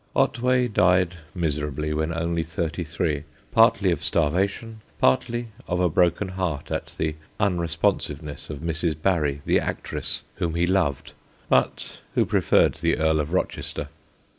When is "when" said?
1.93-2.11